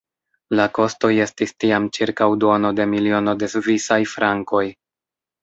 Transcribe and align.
La 0.59 0.63
kostoj 0.77 1.11
estis 1.25 1.53
tiam 1.63 1.85
ĉirkaŭ 1.97 2.29
duono 2.45 2.73
de 2.81 2.89
miliono 2.95 3.37
de 3.45 3.51
svisaj 3.57 4.01
frankoj. 4.17 4.65